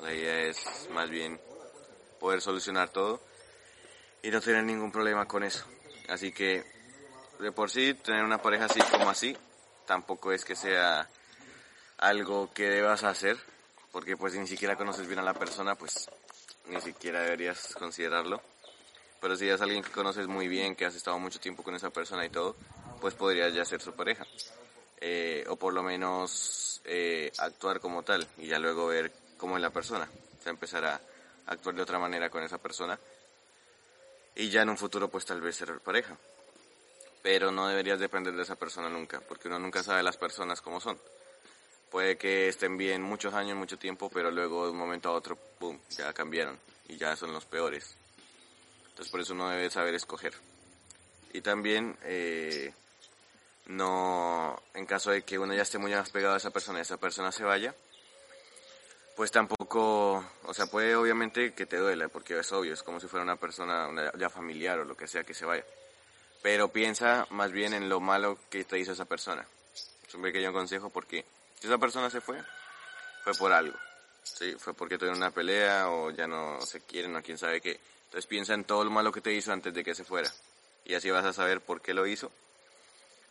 La 0.03 0.12
idea 0.12 0.49
es 0.49 0.88
más 0.91 1.08
bien 1.11 1.41
poder 2.19 2.41
solucionar 2.41 2.91
todo 2.91 3.23
y 4.20 4.31
no 4.31 4.41
tener 4.41 4.64
ningún 4.64 4.91
problema 4.91 5.29
con 5.29 5.44
eso. 5.44 5.64
Así 6.08 6.32
que 6.32 6.75
de 7.38 7.53
por 7.53 7.71
sí 7.71 7.94
tener 7.94 8.25
una 8.25 8.41
pareja 8.43 8.67
así 8.67 8.81
como 8.91 9.09
así 9.11 9.37
tampoco 9.87 10.33
es 10.33 10.44
que 10.44 10.55
sea 10.55 11.09
algo 11.99 12.53
que 12.53 12.69
debas 12.69 13.05
hacer, 13.05 13.38
porque 13.93 14.17
pues 14.17 14.35
ni 14.35 14.47
siquiera 14.47 14.77
conoces 14.77 15.06
bien 15.06 15.21
a 15.21 15.23
la 15.23 15.35
persona, 15.35 15.75
pues 15.77 16.11
ni 16.67 16.81
siquiera 16.81 17.23
deberías 17.23 17.75
considerarlo. 17.79 18.43
Pero 19.21 19.37
si 19.37 19.49
es 19.49 19.61
alguien 19.61 19.83
que 19.83 19.91
conoces 19.91 20.27
muy 20.27 20.47
bien, 20.47 20.77
que 20.77 20.85
has 20.85 20.94
estado 20.94 21.19
mucho 21.19 21.41
tiempo 21.41 21.62
con 21.62 21.75
esa 21.75 21.91
persona 21.91 22.27
y 22.27 22.29
todo, 22.29 22.55
pues 23.00 23.15
podrías 23.15 23.55
ya 23.55 23.65
ser 23.65 23.81
su 23.81 23.94
pareja. 23.94 24.27
Eh, 25.00 25.44
o 25.49 25.56
por 25.56 25.73
lo 25.73 25.82
menos 25.82 26.81
eh, 26.85 27.31
actuar 27.39 27.81
como 27.81 28.03
tal 28.03 28.27
y 28.39 28.47
ya 28.47 28.59
luego 28.59 28.89
ver 28.89 29.12
cómo 29.39 29.56
es 29.56 29.62
la 29.62 29.71
persona. 29.71 30.09
O 30.39 30.43
sea, 30.43 30.50
empezar 30.50 30.85
a 30.85 31.00
actuar 31.47 31.75
de 31.75 31.82
otra 31.82 31.99
manera 31.99 32.29
con 32.29 32.43
esa 32.43 32.59
persona 32.59 32.99
y 34.35 34.50
ya 34.50 34.62
en 34.62 34.69
un 34.69 34.77
futuro 34.77 35.09
pues 35.09 35.25
tal 35.25 35.41
vez 35.41 35.56
ser 35.56 35.81
pareja. 35.81 36.17
Pero 37.26 37.50
no 37.50 37.67
deberías 37.67 37.99
depender 37.99 38.34
de 38.37 38.44
esa 38.44 38.55
persona 38.55 38.88
nunca, 38.88 39.19
porque 39.19 39.49
uno 39.49 39.58
nunca 39.58 39.82
sabe 39.82 40.00
las 40.05 40.17
personas 40.17 40.61
cómo 40.61 40.78
son 40.81 40.96
puede 41.90 42.17
que 42.17 42.46
estén 42.46 42.76
bien 42.76 43.02
muchos 43.02 43.34
años, 43.34 43.56
mucho 43.56 43.78
tiempo, 43.78 44.08
pero 44.08 44.31
luego 44.31 44.67
de 44.67 44.70
un 44.70 44.79
momento 44.79 45.08
a 45.08 45.12
otro, 45.12 45.36
¡pum!, 45.58 45.77
ya 45.91 46.12
cambiaron 46.12 46.56
y 46.86 46.96
ya 46.96 47.17
son 47.17 47.32
los 47.32 47.44
peores. 47.44 47.96
Entonces 48.91 49.10
por 49.10 49.20
eso 49.20 49.34
uno 49.34 49.48
debe 49.48 49.69
saber 49.70 49.94
escoger. 49.94 50.34
Y 51.32 51.41
también, 51.41 51.96
eh, 52.05 52.72
no, 53.67 54.62
en 54.74 54.86
caso 54.86 55.10
de 55.10 55.22
que 55.22 55.36
uno 55.36 55.53
ya 55.53 55.62
esté 55.62 55.79
muy 55.79 55.93
más 55.93 56.10
pegado 56.10 56.34
a 56.34 56.36
esa 56.36 56.51
persona 56.51 56.79
y 56.79 56.82
esa 56.82 56.96
persona 56.96 57.32
se 57.32 57.43
vaya, 57.43 57.74
pues 59.17 59.32
tampoco, 59.32 60.24
o 60.44 60.55
sea, 60.55 60.67
puede 60.67 60.94
obviamente 60.94 61.55
que 61.55 61.67
te 61.67 61.79
duela, 61.79 62.06
porque 62.06 62.39
es 62.39 62.53
obvio, 62.53 62.74
es 62.74 62.84
como 62.84 63.01
si 63.01 63.08
fuera 63.08 63.24
una 63.24 63.36
persona 63.36 64.12
ya 64.17 64.31
familiar 64.31 64.79
o 64.79 64.84
lo 64.84 64.96
que 64.96 65.08
sea 65.08 65.24
que 65.24 65.34
se 65.34 65.44
vaya. 65.44 65.65
Pero 66.46 66.69
piensa 66.69 67.26
más 67.31 67.50
bien 67.50 67.74
en 67.74 67.88
lo 67.88 67.98
malo 67.98 68.38
que 68.48 68.62
te 68.62 68.79
hizo 68.79 68.93
esa 68.93 69.05
persona. 69.05 69.44
Es 70.06 70.15
un 70.15 70.22
pequeño 70.22 70.53
consejo 70.53 70.91
porque 70.91 71.24
si 71.58 71.67
esa 71.67 71.76
persona 71.76 72.08
se 72.08 72.20
fue, 72.20 72.41
fue 73.24 73.32
por 73.34 73.53
algo. 73.53 73.76
Sí, 74.22 74.55
fue 74.56 74.72
porque 74.72 74.96
tuvieron 74.96 75.19
una 75.19 75.32
pelea 75.32 75.91
o 75.91 76.12
ya 76.12 76.29
no 76.29 76.60
se 76.60 76.82
quieren 76.82 77.17
o 77.17 77.20
quién 77.20 77.36
sabe 77.36 77.60
qué. 77.60 77.81
Entonces 78.05 78.26
piensa 78.26 78.55
en 78.55 78.62
todo 78.62 78.84
lo 78.84 78.93
malo 78.93 79.10
que 79.10 79.20
te 79.20 79.32
hizo 79.32 79.53
antes 79.53 79.74
de 79.74 79.82
que 79.82 79.96
se 79.96 80.05
fuera. 80.05 80.32
Y 80.84 80.94
así 80.94 81.10
vas 81.10 81.24
a 81.24 81.32
saber 81.32 81.62
por 81.62 81.81
qué 81.81 81.93
lo 81.93 82.06
hizo. 82.06 82.31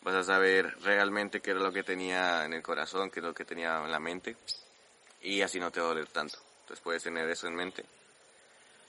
Vas 0.02 0.16
a 0.16 0.24
saber 0.24 0.76
realmente 0.82 1.40
qué 1.40 1.52
era 1.52 1.62
lo 1.62 1.72
que 1.72 1.84
tenía 1.84 2.44
en 2.44 2.52
el 2.52 2.62
corazón, 2.62 3.10
qué 3.10 3.22
es 3.22 3.26
lo 3.26 3.34
que 3.34 3.46
tenía 3.46 3.82
en 3.82 3.92
la 3.94 4.00
mente. 4.02 4.36
Y 5.22 5.42
así 5.42 5.58
no 5.58 5.72
te 5.72 5.80
va 5.80 5.86
a 5.86 5.90
doler 5.92 6.08
tanto. 6.08 6.38
Entonces 6.64 6.84
puedes 6.84 7.04
tener 7.04 7.30
eso 7.30 7.48
en 7.48 7.56
mente. 7.56 7.86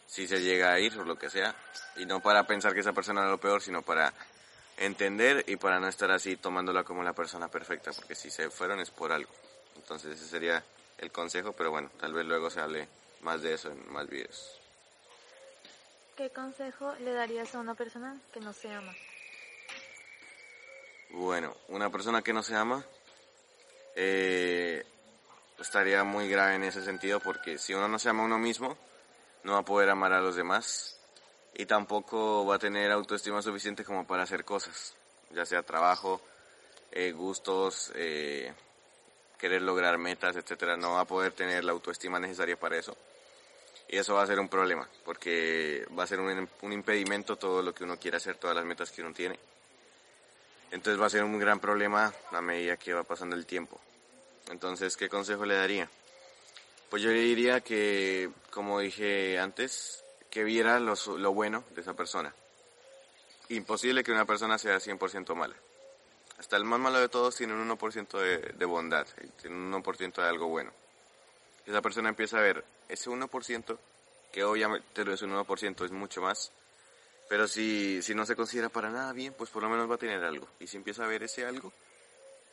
Si 0.06 0.26
se 0.26 0.40
llega 0.40 0.72
a 0.72 0.78
ir 0.78 0.96
o 0.98 1.04
lo 1.04 1.18
que 1.18 1.30
sea. 1.30 1.54
Y 1.96 2.06
no 2.06 2.20
para 2.20 2.46
pensar 2.46 2.74
que 2.74 2.80
esa 2.80 2.92
persona 2.92 3.22
era 3.22 3.30
lo 3.30 3.38
peor, 3.38 3.60
sino 3.60 3.82
para 3.82 4.12
entender 4.76 5.44
y 5.46 5.56
para 5.56 5.80
no 5.80 5.88
estar 5.88 6.10
así 6.10 6.36
tomándola 6.36 6.84
como 6.84 7.02
la 7.02 7.12
persona 7.12 7.48
perfecta, 7.48 7.92
porque 7.92 8.14
si 8.14 8.30
se 8.30 8.50
fueron 8.50 8.80
es 8.80 8.90
por 8.90 9.12
algo. 9.12 9.30
Entonces 9.76 10.18
ese 10.18 10.28
sería 10.28 10.62
el 10.98 11.10
consejo, 11.10 11.52
pero 11.52 11.70
bueno, 11.70 11.90
tal 11.98 12.12
vez 12.12 12.26
luego 12.26 12.50
se 12.50 12.60
hable 12.60 12.88
más 13.22 13.42
de 13.42 13.54
eso 13.54 13.70
en 13.70 13.92
más 13.92 14.08
videos. 14.08 14.58
¿Qué 16.16 16.30
consejo 16.30 16.94
le 17.00 17.12
darías 17.12 17.54
a 17.54 17.58
una 17.60 17.74
persona 17.74 18.16
que 18.32 18.40
no 18.40 18.52
se 18.52 18.72
ama? 18.72 18.94
Bueno, 21.10 21.54
una 21.68 21.90
persona 21.90 22.22
que 22.22 22.32
no 22.32 22.42
se 22.42 22.54
ama 22.54 22.84
eh, 23.94 24.84
estaría 25.58 26.04
muy 26.04 26.28
grave 26.28 26.56
en 26.56 26.64
ese 26.64 26.82
sentido 26.82 27.20
porque 27.20 27.58
si 27.58 27.74
uno 27.74 27.88
no 27.88 27.98
se 27.98 28.08
ama 28.08 28.22
a 28.22 28.26
uno 28.26 28.38
mismo, 28.38 28.76
no 29.46 29.52
va 29.52 29.58
a 29.60 29.64
poder 29.64 29.88
amar 29.90 30.12
a 30.12 30.20
los 30.20 30.34
demás 30.34 30.98
y 31.54 31.66
tampoco 31.66 32.44
va 32.44 32.56
a 32.56 32.58
tener 32.58 32.90
autoestima 32.90 33.40
suficiente 33.40 33.84
como 33.84 34.04
para 34.04 34.24
hacer 34.24 34.44
cosas, 34.44 34.94
ya 35.30 35.46
sea 35.46 35.62
trabajo, 35.62 36.20
eh, 36.90 37.12
gustos, 37.12 37.92
eh, 37.94 38.52
querer 39.38 39.62
lograr 39.62 39.98
metas, 39.98 40.34
etcétera. 40.34 40.76
No 40.76 40.94
va 40.94 41.02
a 41.02 41.04
poder 41.04 41.30
tener 41.32 41.62
la 41.62 41.70
autoestima 41.70 42.18
necesaria 42.18 42.58
para 42.58 42.76
eso. 42.76 42.96
Y 43.88 43.96
eso 43.98 44.14
va 44.14 44.24
a 44.24 44.26
ser 44.26 44.40
un 44.40 44.48
problema, 44.48 44.88
porque 45.04 45.86
va 45.96 46.02
a 46.02 46.08
ser 46.08 46.18
un, 46.18 46.48
un 46.62 46.72
impedimento 46.72 47.36
todo 47.36 47.62
lo 47.62 47.72
que 47.72 47.84
uno 47.84 47.96
quiere 47.98 48.16
hacer, 48.16 48.38
todas 48.38 48.56
las 48.56 48.64
metas 48.64 48.90
que 48.90 49.02
uno 49.02 49.14
tiene. 49.14 49.38
Entonces 50.72 51.00
va 51.00 51.06
a 51.06 51.10
ser 51.10 51.22
un 51.22 51.38
gran 51.38 51.60
problema 51.60 52.12
a 52.32 52.40
medida 52.40 52.76
que 52.76 52.92
va 52.92 53.04
pasando 53.04 53.36
el 53.36 53.46
tiempo. 53.46 53.80
Entonces, 54.50 54.96
¿qué 54.96 55.08
consejo 55.08 55.46
le 55.46 55.54
daría? 55.54 55.88
Pues 56.90 57.02
yo 57.02 57.10
le 57.10 57.20
diría 57.20 57.60
que, 57.60 58.30
como 58.50 58.80
dije 58.80 59.38
antes, 59.38 60.04
que 60.30 60.44
viera 60.44 60.78
lo, 60.78 60.94
bueno 61.32 61.64
de 61.74 61.80
esa 61.80 61.94
persona. 61.94 62.34
Imposible 63.48 64.04
que 64.04 64.12
una 64.12 64.24
persona 64.24 64.58
sea 64.58 64.78
100% 64.78 65.34
mala. 65.34 65.56
Hasta 66.38 66.56
el 66.56 66.64
más 66.64 66.78
malo 66.78 66.98
de 66.98 67.08
todos 67.08 67.34
tiene 67.36 67.54
un 67.54 67.68
1% 67.68 68.18
de, 68.18 68.38
de 68.38 68.64
bondad, 68.66 69.06
tiene 69.40 69.56
un 69.56 69.72
1% 69.72 70.14
de 70.14 70.28
algo 70.28 70.48
bueno. 70.48 70.70
Esa 71.66 71.80
persona 71.80 72.10
empieza 72.10 72.38
a 72.38 72.42
ver 72.42 72.64
ese 72.88 73.10
1%, 73.10 73.78
que 74.32 74.44
obviamente 74.44 75.12
es 75.12 75.22
un 75.22 75.32
1%, 75.32 75.84
es 75.84 75.90
mucho 75.90 76.20
más, 76.20 76.52
pero 77.28 77.48
si, 77.48 78.02
si 78.02 78.14
no 78.14 78.24
se 78.24 78.36
considera 78.36 78.68
para 78.68 78.90
nada 78.90 79.12
bien, 79.12 79.32
pues 79.32 79.50
por 79.50 79.62
lo 79.62 79.68
menos 79.68 79.90
va 79.90 79.96
a 79.96 79.98
tener 79.98 80.22
algo. 80.22 80.46
Y 80.60 80.66
si 80.66 80.76
empieza 80.76 81.04
a 81.04 81.08
ver 81.08 81.24
ese 81.24 81.44
algo, 81.44 81.72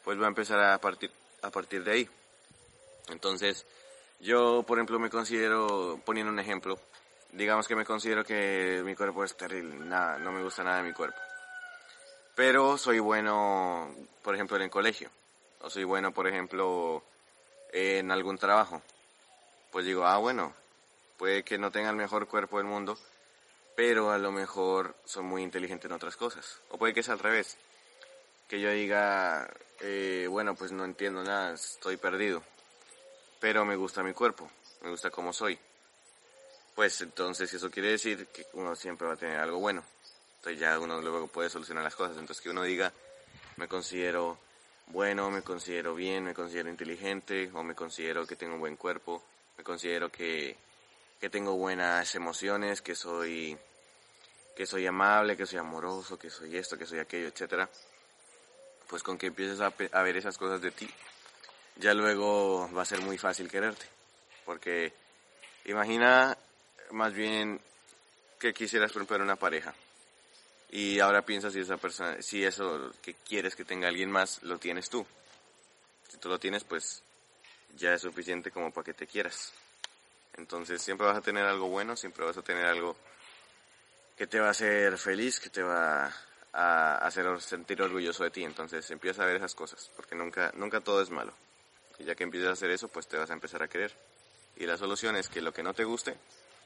pues 0.03 0.19
va 0.19 0.25
a 0.25 0.29
empezar 0.29 0.59
a 0.59 0.77
partir, 0.79 1.11
a 1.41 1.51
partir 1.51 1.83
de 1.83 1.91
ahí. 1.91 2.09
Entonces, 3.09 3.65
yo, 4.23 4.63
por 4.63 4.77
ejemplo, 4.77 4.97
me 4.99 5.09
considero, 5.09 5.99
poniendo 6.05 6.31
un 6.31 6.39
ejemplo, 6.39 6.79
digamos 7.33 7.67
que 7.67 7.75
me 7.75 7.85
considero 7.85 8.23
que 8.23 8.81
mi 8.85 8.95
cuerpo 8.95 9.23
es 9.23 9.35
terrible, 9.35 9.75
nada, 9.75 10.17
no 10.17 10.31
me 10.31 10.41
gusta 10.41 10.63
nada 10.63 10.77
de 10.77 10.83
mi 10.83 10.93
cuerpo. 10.93 11.17
Pero 12.33 12.77
soy 12.77 12.99
bueno, 12.99 13.93
por 14.23 14.33
ejemplo, 14.33 14.55
en 14.55 14.63
el 14.63 14.69
colegio. 14.69 15.09
O 15.59 15.69
soy 15.69 15.83
bueno, 15.83 16.13
por 16.13 16.27
ejemplo, 16.27 17.03
en 17.71 18.11
algún 18.11 18.37
trabajo. 18.37 18.81
Pues 19.71 19.85
digo, 19.85 20.05
ah, 20.05 20.17
bueno, 20.17 20.53
puede 21.17 21.43
que 21.43 21.57
no 21.57 21.71
tenga 21.71 21.89
el 21.89 21.95
mejor 21.95 22.27
cuerpo 22.27 22.57
del 22.57 22.65
mundo, 22.65 22.97
pero 23.75 24.11
a 24.11 24.17
lo 24.17 24.31
mejor 24.31 24.95
son 25.05 25.25
muy 25.25 25.43
inteligentes 25.43 25.89
en 25.89 25.95
otras 25.95 26.15
cosas. 26.15 26.59
O 26.69 26.77
puede 26.77 26.93
que 26.93 27.03
sea 27.03 27.13
al 27.13 27.19
revés, 27.19 27.57
que 28.47 28.59
yo 28.59 28.71
diga, 28.71 29.49
eh, 29.81 30.27
bueno, 30.29 30.55
pues 30.55 30.71
no 30.71 30.85
entiendo 30.85 31.23
nada, 31.23 31.53
estoy 31.53 31.97
perdido, 31.97 32.41
pero 33.43 33.65
me 33.65 33.75
gusta 33.75 34.01
mi 34.03 34.13
cuerpo, 34.13 34.49
me 34.83 34.89
gusta 34.89 35.09
cómo 35.09 35.33
soy. 35.33 35.59
Pues 36.73 37.01
entonces 37.01 37.53
eso 37.53 37.69
quiere 37.69 37.89
decir 37.89 38.27
que 38.27 38.47
uno 38.53 38.73
siempre 38.73 39.05
va 39.05 39.15
a 39.15 39.17
tener 39.17 39.37
algo 39.37 39.59
bueno. 39.59 39.83
Entonces 40.37 40.61
ya 40.61 40.79
uno 40.79 41.01
luego 41.01 41.27
puede 41.27 41.49
solucionar 41.49 41.83
las 41.83 41.93
cosas. 41.93 42.15
Entonces 42.15 42.41
que 42.41 42.49
uno 42.49 42.63
diga, 42.63 42.93
me 43.57 43.67
considero 43.67 44.37
bueno, 44.87 45.29
me 45.29 45.41
considero 45.41 45.93
bien, 45.93 46.23
me 46.23 46.33
considero 46.33 46.69
inteligente, 46.69 47.51
o 47.53 47.63
me 47.63 47.75
considero 47.75 48.25
que 48.25 48.37
tengo 48.37 48.53
un 48.53 48.61
buen 48.61 48.77
cuerpo, 48.77 49.21
me 49.57 49.63
considero 49.65 50.09
que 50.09 50.55
que 51.19 51.29
tengo 51.29 51.57
buenas 51.57 52.15
emociones, 52.15 52.81
que 52.81 52.95
soy 52.95 53.57
que 54.55 54.65
soy 54.65 54.87
amable, 54.87 55.35
que 55.35 55.45
soy 55.45 55.59
amoroso, 55.59 56.17
que 56.17 56.29
soy 56.29 56.55
esto, 56.55 56.77
que 56.77 56.85
soy 56.85 56.99
aquello, 56.99 57.27
etcétera. 57.27 57.69
Pues 58.87 59.03
con 59.03 59.17
que 59.17 59.27
empieces 59.27 59.59
a, 59.59 59.69
ver 60.01 60.15
esas 60.15 60.37
cosas 60.37 60.61
de 60.61 60.71
ti, 60.71 60.89
ya 61.77 61.93
luego 61.93 62.69
va 62.75 62.83
a 62.83 62.85
ser 62.85 63.01
muy 63.01 63.17
fácil 63.17 63.49
quererte. 63.49 63.85
Porque 64.45 64.93
imagina 65.65 66.37
más 66.91 67.13
bien 67.13 67.59
que 68.39 68.53
quisieras 68.53 68.91
ejemplo 68.91 69.17
una 69.17 69.35
pareja. 69.35 69.73
Y 70.69 70.99
ahora 70.99 71.21
piensas 71.21 71.53
si 71.53 71.59
esa 71.59 71.77
persona, 71.77 72.21
si 72.21 72.43
eso 72.43 72.91
que 73.01 73.13
quieres 73.13 73.55
que 73.55 73.63
tenga 73.63 73.87
alguien 73.87 74.11
más, 74.11 74.41
lo 74.43 74.57
tienes 74.57 74.89
tú. 74.89 75.05
Si 76.09 76.17
tú 76.17 76.29
lo 76.29 76.39
tienes, 76.39 76.63
pues 76.63 77.03
ya 77.77 77.93
es 77.93 78.01
suficiente 78.01 78.51
como 78.51 78.71
para 78.71 78.85
que 78.85 78.93
te 78.93 79.07
quieras. 79.07 79.53
Entonces 80.35 80.81
siempre 80.81 81.05
vas 81.05 81.17
a 81.17 81.21
tener 81.21 81.45
algo 81.45 81.67
bueno, 81.67 81.95
siempre 81.95 82.25
vas 82.25 82.37
a 82.37 82.41
tener 82.41 82.65
algo 82.65 82.95
que 84.17 84.27
te 84.27 84.39
va 84.39 84.47
a 84.47 84.51
hacer 84.51 84.97
feliz, 84.97 85.39
que 85.39 85.49
te 85.49 85.61
va 85.61 86.11
a 86.53 86.97
hacer 86.97 87.39
sentir 87.41 87.81
orgulloso 87.81 88.23
de 88.23 88.31
ti. 88.31 88.43
Entonces 88.43 88.89
empieza 88.91 89.23
a 89.23 89.27
ver 89.27 89.37
esas 89.37 89.55
cosas, 89.55 89.91
porque 89.95 90.15
nunca, 90.15 90.51
nunca 90.55 90.81
todo 90.81 91.01
es 91.01 91.09
malo. 91.09 91.33
Y 91.99 92.05
ya 92.05 92.15
que 92.15 92.23
empiezas 92.23 92.49
a 92.49 92.53
hacer 92.53 92.71
eso, 92.71 92.87
pues 92.87 93.07
te 93.07 93.17
vas 93.17 93.29
a 93.29 93.33
empezar 93.33 93.61
a 93.63 93.67
querer. 93.67 93.93
Y 94.55 94.65
la 94.65 94.77
solución 94.77 95.15
es 95.15 95.29
que 95.29 95.41
lo 95.41 95.53
que 95.53 95.63
no 95.63 95.73
te 95.73 95.83
guste, 95.83 96.15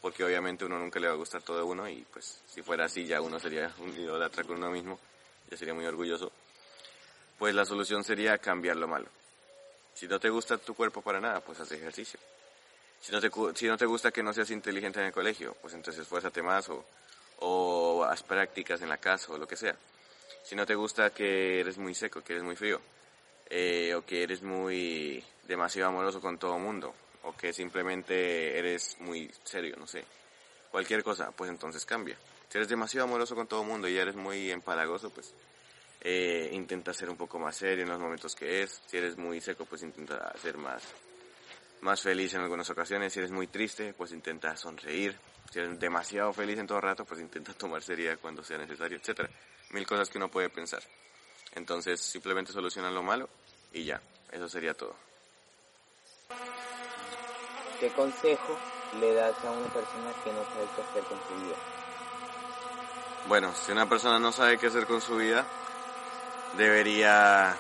porque 0.02 0.24
obviamente 0.24 0.66
uno 0.66 0.78
nunca 0.78 1.00
le 1.00 1.08
va 1.08 1.14
a 1.14 1.18
gustar 1.18 1.42
todo 1.42 1.60
a 1.60 1.64
uno 1.64 1.88
y 1.88 2.06
pues 2.12 2.42
si 2.48 2.62
fuera 2.62 2.86
así 2.86 3.06
ya 3.06 3.22
uno 3.22 3.40
sería 3.40 3.74
un 3.80 3.90
idolatra 3.98 4.44
con 4.44 4.58
uno 4.58 4.72
mismo, 4.72 5.00
ya 5.50 5.58
sería 5.58 5.74
muy 5.74 5.86
orgulloso. 5.86 6.32
Pues 7.38 7.54
la 7.56 7.66
solución 7.66 8.04
sería 8.04 8.38
cambiar 8.38 8.76
lo 8.78 8.88
malo. 8.88 9.08
Si 9.94 10.08
no 10.08 10.20
te 10.20 10.30
gusta 10.30 10.58
tu 10.58 10.76
cuerpo 10.76 11.02
para 11.02 11.20
nada, 11.20 11.40
pues 11.42 11.60
haz 11.60 11.72
ejercicio. 11.72 12.20
Si 13.02 13.12
no, 13.12 13.22
te, 13.22 13.30
si 13.56 13.68
no 13.68 13.78
te 13.78 13.86
gusta 13.86 14.12
que 14.12 14.24
no 14.24 14.34
seas 14.34 14.50
inteligente 14.52 15.00
en 15.00 15.08
el 15.08 15.12
colegio, 15.12 15.56
pues 15.62 15.74
entonces 15.74 16.02
esfuérzate 16.02 16.42
más 16.42 16.68
o, 16.70 16.84
o 17.40 18.04
haz 18.04 18.24
prácticas 18.24 18.82
en 18.82 18.90
la 18.90 18.98
casa 18.98 19.32
o 19.32 19.38
lo 19.38 19.48
que 19.48 19.56
sea. 19.56 19.76
Si 20.44 20.56
no 20.56 20.66
te 20.66 20.76
gusta 20.76 21.12
que 21.12 21.60
eres 21.60 21.78
muy 21.78 21.94
seco, 21.94 22.24
que 22.24 22.34
eres 22.34 22.44
muy 22.44 22.56
frío, 22.56 22.82
eh, 23.50 23.94
o 23.96 24.06
que 24.06 24.24
eres 24.24 24.42
muy 24.42 25.24
demasiado 25.48 25.90
amoroso 25.90 26.22
con 26.22 26.38
todo 26.38 26.58
mundo, 26.58 26.94
o 27.24 27.36
que 27.36 27.54
simplemente 27.54 28.58
eres 28.58 28.98
muy 29.00 29.32
serio, 29.44 29.76
no 29.78 29.88
sé, 29.88 30.04
cualquier 30.72 31.04
cosa, 31.04 31.32
pues 31.32 31.50
entonces 31.50 31.86
cambia. 31.86 32.18
Si 32.50 32.58
eres 32.58 32.70
demasiado 32.70 33.08
amoroso 33.08 33.36
con 33.36 33.48
todo 33.48 33.64
mundo 33.64 33.88
y 33.88 33.98
eres 33.98 34.16
muy 34.16 34.52
empalagoso, 34.52 35.10
pues 35.10 35.34
eh, 36.02 36.50
intenta 36.54 36.94
ser 36.94 37.10
un 37.10 37.18
poco 37.18 37.40
más 37.40 37.56
serio 37.56 37.84
en 37.84 37.90
los 37.90 38.00
momentos 38.00 38.36
que 38.36 38.64
es. 38.64 38.82
Si 38.86 38.98
eres 38.98 39.18
muy 39.18 39.42
seco, 39.42 39.66
pues 39.66 39.84
intenta 39.84 40.34
ser 40.38 40.58
más 40.58 40.84
más 41.82 42.02
feliz 42.02 42.34
en 42.34 42.42
algunas 42.42 42.70
ocasiones. 42.70 43.14
Si 43.14 43.20
eres 43.20 43.32
muy 43.32 43.48
triste, 43.48 43.94
pues 43.94 44.12
intenta 44.12 44.56
sonreír. 44.56 45.18
Si 45.52 45.60
eres 45.60 45.80
demasiado 45.80 46.34
feliz 46.34 46.58
en 46.60 46.68
todo 46.68 46.82
rato, 46.82 47.06
pues 47.06 47.20
intenta 47.20 47.54
tomar 47.58 47.82
seriedad 47.82 48.18
cuando 48.22 48.44
sea 48.44 48.58
necesario, 48.58 48.98
etcétera. 48.98 49.30
Mil 49.72 49.86
cosas 49.86 50.10
que 50.10 50.18
uno 50.18 50.30
puede 50.30 50.50
pensar. 50.50 50.82
Entonces, 51.54 52.02
simplemente 52.02 52.52
soluciona 52.52 52.92
lo 52.92 53.04
malo 53.04 53.30
y 53.74 53.84
ya. 53.84 54.02
Eso 54.32 54.48
sería 54.50 54.74
todo. 54.74 54.96
¿Qué 57.80 57.90
consejo 57.92 58.58
le 59.00 59.14
das 59.14 59.36
a 59.44 59.52
una 59.52 59.68
persona 59.68 60.12
que 60.24 60.32
no 60.34 60.44
sabe 60.44 60.68
qué 60.76 60.82
hacer 60.82 61.04
con 61.04 61.20
su 61.28 61.46
vida? 61.46 61.56
Bueno, 63.28 63.54
si 63.54 63.72
una 63.72 63.88
persona 63.88 64.20
no 64.20 64.32
sabe 64.32 64.58
qué 64.58 64.68
hacer 64.68 64.86
con 64.88 65.02
su 65.02 65.18
vida, 65.18 65.46
debería 66.58 67.56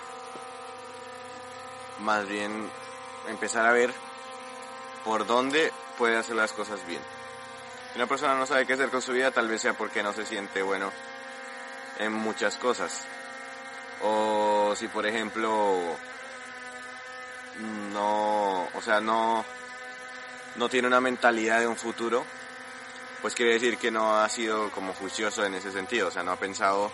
más 2.00 2.28
bien 2.28 2.70
empezar 3.28 3.66
a 3.66 3.72
ver 3.72 3.94
por 5.04 5.26
dónde 5.26 5.72
puede 5.98 6.18
hacer 6.18 6.36
las 6.36 6.54
cosas 6.54 6.86
bien. 6.88 7.02
Si 7.92 7.98
una 7.98 8.08
persona 8.08 8.36
no 8.36 8.46
sabe 8.46 8.66
qué 8.66 8.74
hacer 8.74 8.90
con 8.90 9.02
su 9.02 9.12
vida, 9.12 9.32
tal 9.32 9.48
vez 9.48 9.62
sea 9.62 9.74
porque 9.74 10.04
no 10.04 10.14
se 10.14 10.26
siente 10.26 10.62
bueno 10.62 10.92
en 12.00 12.14
muchas 12.14 12.58
cosas. 12.58 13.06
O 14.04 14.74
si, 14.76 14.88
por 14.88 15.06
ejemplo, 15.06 15.98
no, 17.94 18.64
o 18.64 18.82
sea, 18.82 19.00
no, 19.02 19.44
no 20.56 20.70
tiene 20.70 20.88
una 20.88 21.02
mentalidad 21.02 21.60
de 21.60 21.68
un 21.68 21.76
futuro, 21.76 22.26
pues 23.22 23.34
quiere 23.34 23.54
decir 23.54 23.78
que 23.78 23.92
no 23.92 24.18
ha 24.18 24.30
sido 24.30 24.70
como 24.72 24.94
juicioso 24.94 25.44
en 25.46 25.56
ese 25.56 25.72
sentido, 25.72 26.10
o 26.10 26.12
sea, 26.12 26.24
no 26.24 26.32
ha 26.32 26.38
pensado 26.38 26.92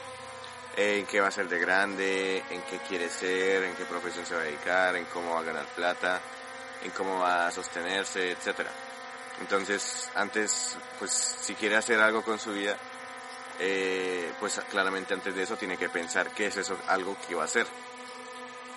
en 0.75 1.05
qué 1.05 1.19
va 1.19 1.27
a 1.27 1.31
ser 1.31 1.50
de 1.50 1.60
grande, 1.60 2.43
en 2.50 2.62
qué 2.63 2.79
quiere 2.88 3.10
ser, 3.10 3.63
en 3.63 3.75
qué 3.75 3.86
profesión 3.86 4.25
se 4.25 4.36
va 4.36 4.41
a 4.41 4.45
dedicar, 4.45 4.95
en 4.95 5.05
cómo 5.05 5.33
va 5.33 5.41
a 5.41 5.43
ganar 5.43 5.65
plata, 5.75 6.22
en 6.83 6.91
cómo 6.91 7.19
va 7.19 7.48
a 7.48 7.51
sostenerse, 7.51 8.31
etcétera. 8.31 8.72
Entonces, 9.41 10.10
antes, 10.15 10.77
pues, 11.00 11.12
si 11.41 11.55
quiere 11.55 11.75
hacer 11.75 12.00
algo 12.00 12.24
con 12.24 12.39
su 12.39 12.53
vida, 12.53 12.77
eh, 13.60 14.33
pues 14.39 14.60
claramente 14.69 15.13
antes 15.13 15.36
de 15.36 15.43
eso 15.43 15.55
tiene 15.55 15.77
que 15.77 15.89
pensar 15.89 16.31
qué 16.31 16.48
es 16.48 16.57
eso, 16.57 16.77
algo 16.88 17.15
que 17.27 17.36
va 17.36 17.43
a 17.43 17.45
hacer. 17.45 17.67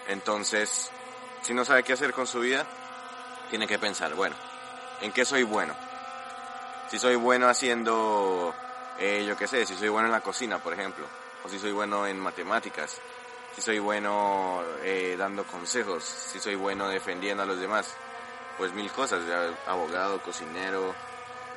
Entonces, 0.08 0.90
si 1.42 1.54
no 1.54 1.64
sabe 1.64 1.82
qué 1.82 1.92
hacer 1.92 2.12
con 2.12 2.26
su 2.26 2.40
vida, 2.40 2.66
tiene 3.50 3.66
que 3.66 3.78
pensar, 3.78 4.14
bueno, 4.14 4.36
¿en 5.00 5.12
qué 5.12 5.24
soy 5.24 5.42
bueno? 5.42 5.74
Si 6.90 6.98
soy 6.98 7.16
bueno 7.16 7.48
haciendo, 7.48 8.54
eh, 8.98 9.24
yo 9.26 9.36
qué 9.36 9.46
sé, 9.46 9.66
si 9.66 9.74
soy 9.74 9.88
bueno 9.88 10.06
en 10.06 10.12
la 10.12 10.20
cocina, 10.20 10.58
por 10.58 10.72
ejemplo, 10.72 11.06
o 11.44 11.48
si 11.48 11.58
soy 11.58 11.72
bueno 11.72 12.06
en 12.06 12.18
matemáticas, 12.18 13.00
si 13.54 13.62
soy 13.62 13.78
bueno 13.78 14.62
eh, 14.82 15.16
dando 15.18 15.44
consejos, 15.44 16.04
si 16.04 16.38
soy 16.38 16.54
bueno 16.54 16.88
defendiendo 16.88 17.42
a 17.42 17.46
los 17.46 17.58
demás, 17.58 17.94
pues 18.58 18.72
mil 18.72 18.90
cosas, 18.92 19.20
abogado, 19.66 20.20
cocinero, 20.22 20.94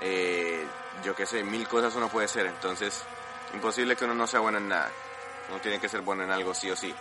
eh, 0.01 0.65
yo 1.03 1.15
qué 1.15 1.25
sé, 1.25 1.43
mil 1.43 1.67
cosas 1.67 1.95
uno 1.95 2.09
puede 2.09 2.27
ser, 2.27 2.45
entonces 2.45 3.03
imposible 3.53 3.95
que 3.95 4.05
uno 4.05 4.13
no 4.13 4.27
sea 4.27 4.39
bueno 4.39 4.57
en 4.57 4.67
nada, 4.67 4.91
uno 5.49 5.59
tiene 5.59 5.79
que 5.79 5.89
ser 5.89 6.01
bueno 6.01 6.23
en 6.23 6.31
algo 6.31 6.53
sí 6.53 6.69
o 6.69 6.75
sí, 6.75 6.93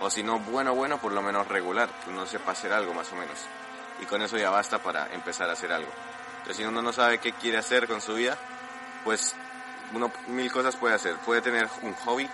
o 0.00 0.10
si 0.10 0.22
no 0.22 0.38
bueno, 0.38 0.74
bueno, 0.74 0.98
por 0.98 1.12
lo 1.12 1.22
menos 1.22 1.48
regular, 1.48 1.88
que 2.04 2.10
uno 2.10 2.26
sepa 2.26 2.52
hacer 2.52 2.72
algo 2.72 2.94
más 2.94 3.10
o 3.12 3.16
menos, 3.16 3.38
y 4.00 4.06
con 4.06 4.22
eso 4.22 4.36
ya 4.36 4.50
basta 4.50 4.78
para 4.78 5.12
empezar 5.12 5.48
a 5.48 5.52
hacer 5.52 5.72
algo. 5.72 5.90
Entonces 6.38 6.56
si 6.58 6.64
uno 6.64 6.82
no 6.82 6.92
sabe 6.92 7.18
qué 7.18 7.32
quiere 7.32 7.56
hacer 7.56 7.88
con 7.88 8.02
su 8.02 8.14
vida, 8.14 8.36
pues 9.02 9.34
uno 9.94 10.10
mil 10.26 10.50
cosas 10.52 10.76
puede 10.76 10.94
hacer. 10.94 11.16
Puede 11.16 11.40
tener 11.40 11.68
un 11.82 11.94
hobby, 11.94 12.28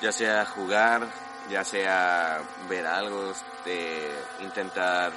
ya 0.00 0.12
sea 0.12 0.44
jugar, 0.46 1.06
ya 1.48 1.64
sea 1.64 2.40
ver 2.68 2.86
algo, 2.86 3.32
de 3.64 4.10
intentar 4.40 5.12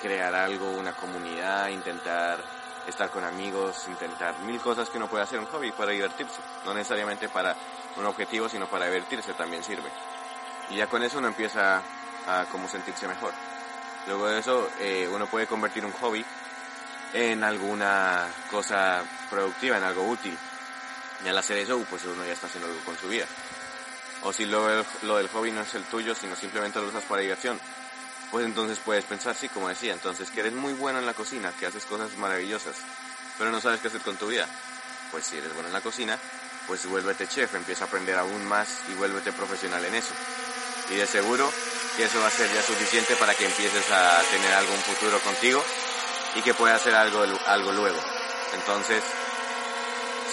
crear 0.00 0.34
algo, 0.34 0.70
una 0.70 0.92
comunidad, 0.92 1.68
intentar 1.68 2.38
estar 2.86 3.10
con 3.10 3.24
amigos, 3.24 3.84
intentar 3.88 4.38
mil 4.40 4.60
cosas 4.60 4.88
que 4.90 4.98
uno 4.98 5.08
puede 5.08 5.24
hacer 5.24 5.38
un 5.38 5.46
hobby 5.46 5.72
para 5.72 5.92
divertirse. 5.92 6.40
No 6.64 6.74
necesariamente 6.74 7.28
para 7.28 7.56
un 7.96 8.06
objetivo, 8.06 8.48
sino 8.48 8.66
para 8.66 8.86
divertirse 8.86 9.32
también 9.34 9.62
sirve. 9.62 9.90
Y 10.70 10.76
ya 10.76 10.86
con 10.86 11.02
eso 11.02 11.18
uno 11.18 11.28
empieza 11.28 11.82
a 12.26 12.46
como 12.50 12.68
sentirse 12.68 13.06
mejor. 13.06 13.32
Luego 14.06 14.28
de 14.28 14.38
eso, 14.38 14.68
eh, 14.80 15.08
uno 15.10 15.26
puede 15.26 15.46
convertir 15.46 15.84
un 15.84 15.92
hobby 15.92 16.24
en 17.12 17.44
alguna 17.44 18.26
cosa 18.50 19.02
productiva, 19.30 19.78
en 19.78 19.84
algo 19.84 20.04
útil. 20.08 20.36
Y 21.24 21.28
al 21.28 21.38
hacer 21.38 21.58
eso, 21.58 21.78
pues 21.88 22.04
uno 22.04 22.24
ya 22.24 22.32
está 22.32 22.46
haciendo 22.46 22.68
algo 22.68 22.80
con 22.84 22.98
su 22.98 23.08
vida. 23.08 23.24
O 24.22 24.32
si 24.32 24.46
lo, 24.46 24.84
lo 25.02 25.16
del 25.16 25.28
hobby 25.28 25.52
no 25.52 25.62
es 25.62 25.74
el 25.74 25.84
tuyo, 25.84 26.14
sino 26.14 26.34
simplemente 26.34 26.80
lo 26.80 26.88
usas 26.88 27.04
para 27.04 27.22
diversión, 27.22 27.58
pues 28.34 28.46
entonces 28.46 28.80
puedes 28.84 29.04
pensar, 29.04 29.36
sí, 29.36 29.48
como 29.48 29.68
decía, 29.68 29.92
entonces 29.92 30.28
que 30.28 30.40
eres 30.40 30.54
muy 30.54 30.72
bueno 30.72 30.98
en 30.98 31.06
la 31.06 31.14
cocina, 31.14 31.52
que 31.56 31.66
haces 31.66 31.84
cosas 31.84 32.16
maravillosas, 32.16 32.74
pero 33.38 33.52
no 33.52 33.60
sabes 33.60 33.80
qué 33.80 33.86
hacer 33.86 34.00
con 34.00 34.16
tu 34.16 34.26
vida. 34.26 34.48
Pues 35.12 35.24
si 35.24 35.38
eres 35.38 35.54
bueno 35.54 35.68
en 35.68 35.72
la 35.72 35.80
cocina, 35.80 36.18
pues 36.66 36.84
vuélvete 36.86 37.28
chef, 37.28 37.54
empieza 37.54 37.84
a 37.84 37.86
aprender 37.86 38.18
aún 38.18 38.44
más 38.46 38.80
y 38.90 38.94
vuélvete 38.94 39.30
profesional 39.30 39.84
en 39.84 39.94
eso. 39.94 40.12
Y 40.90 40.96
de 40.96 41.06
seguro 41.06 41.48
que 41.96 42.06
eso 42.06 42.18
va 42.18 42.26
a 42.26 42.30
ser 42.32 42.52
ya 42.52 42.60
suficiente 42.60 43.14
para 43.14 43.36
que 43.36 43.46
empieces 43.46 43.88
a 43.92 44.20
tener 44.28 44.52
algún 44.54 44.78
futuro 44.78 45.16
contigo 45.20 45.64
y 46.34 46.42
que 46.42 46.54
puedas 46.54 46.80
hacer 46.80 46.96
algo, 46.96 47.22
algo 47.46 47.70
luego. 47.70 48.00
Entonces, 48.52 49.04